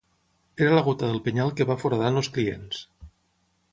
[0.67, 2.81] Era la gota del penyal que va foradant els clients